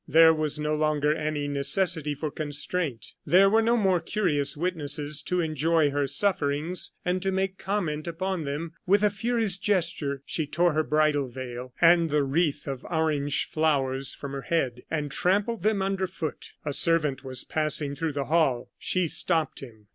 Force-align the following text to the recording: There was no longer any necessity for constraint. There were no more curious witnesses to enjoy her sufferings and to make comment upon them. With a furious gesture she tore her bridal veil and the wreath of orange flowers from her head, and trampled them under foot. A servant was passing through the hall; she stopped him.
There 0.07 0.33
was 0.33 0.57
no 0.57 0.73
longer 0.75 1.13
any 1.13 1.47
necessity 1.47 2.15
for 2.15 2.31
constraint. 2.31 3.13
There 3.23 3.51
were 3.51 3.61
no 3.61 3.77
more 3.77 3.99
curious 3.99 4.57
witnesses 4.57 5.21
to 5.21 5.41
enjoy 5.41 5.91
her 5.91 6.07
sufferings 6.07 6.93
and 7.05 7.21
to 7.21 7.31
make 7.31 7.59
comment 7.59 8.07
upon 8.07 8.43
them. 8.43 8.73
With 8.87 9.03
a 9.03 9.11
furious 9.11 9.59
gesture 9.59 10.23
she 10.25 10.47
tore 10.47 10.73
her 10.73 10.81
bridal 10.81 11.27
veil 11.27 11.75
and 11.79 12.09
the 12.09 12.23
wreath 12.23 12.67
of 12.67 12.83
orange 12.85 13.45
flowers 13.45 14.15
from 14.15 14.31
her 14.31 14.41
head, 14.41 14.81
and 14.89 15.11
trampled 15.11 15.61
them 15.61 15.83
under 15.83 16.07
foot. 16.07 16.49
A 16.65 16.73
servant 16.73 17.23
was 17.23 17.43
passing 17.43 17.95
through 17.95 18.13
the 18.13 18.25
hall; 18.25 18.71
she 18.79 19.05
stopped 19.07 19.59
him. 19.59 19.85